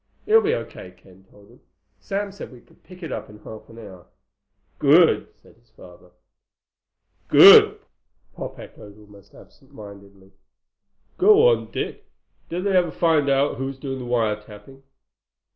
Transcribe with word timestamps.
"It'll 0.25 0.41
be 0.41 0.55
O.K.," 0.55 0.95
Ken 0.97 1.27
told 1.29 1.49
him. 1.49 1.59
"Sam 1.99 2.31
said 2.31 2.51
we 2.51 2.59
could 2.59 2.81
pick 2.83 3.03
it 3.03 3.11
up 3.11 3.29
in 3.29 3.37
half 3.37 3.69
an 3.69 3.77
hour." 3.77 4.07
"Good," 4.79 5.27
his 5.43 5.69
father 5.77 6.09
said. 6.09 7.27
"Good," 7.27 7.79
Pop 8.33 8.57
echoed, 8.57 8.97
almost 8.97 9.35
absent 9.35 9.75
mindedly. 9.75 10.31
"Go 11.19 11.49
on, 11.49 11.69
Dick. 11.69 12.03
Did 12.49 12.63
they 12.63 12.75
ever 12.75 12.89
find 12.89 13.29
out 13.29 13.57
who 13.57 13.67
was 13.67 13.77
doing 13.77 13.99
the 13.99 14.05
wire 14.05 14.41
tapping?" 14.41 14.81